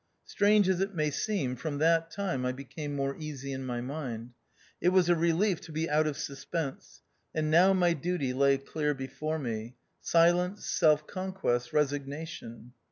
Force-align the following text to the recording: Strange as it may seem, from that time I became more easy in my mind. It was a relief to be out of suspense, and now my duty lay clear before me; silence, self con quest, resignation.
Strange 0.25 0.67
as 0.67 0.79
it 0.79 0.95
may 0.95 1.11
seem, 1.11 1.55
from 1.55 1.77
that 1.77 2.09
time 2.09 2.43
I 2.43 2.51
became 2.51 2.95
more 2.95 3.15
easy 3.19 3.51
in 3.53 3.63
my 3.63 3.81
mind. 3.81 4.31
It 4.81 4.89
was 4.89 5.09
a 5.09 5.15
relief 5.15 5.61
to 5.61 5.71
be 5.71 5.87
out 5.87 6.07
of 6.07 6.17
suspense, 6.17 7.03
and 7.35 7.51
now 7.51 7.73
my 7.73 7.93
duty 7.93 8.33
lay 8.33 8.57
clear 8.57 8.95
before 8.95 9.37
me; 9.37 9.75
silence, 9.99 10.65
self 10.67 11.05
con 11.05 11.33
quest, 11.33 11.71
resignation. 11.71 12.73